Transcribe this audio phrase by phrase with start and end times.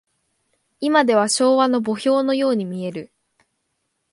[0.79, 3.11] いまでは昭和の墓標のように見える。